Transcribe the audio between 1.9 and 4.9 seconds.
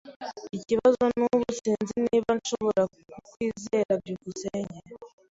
niba nshobora kukwizera. byukusenge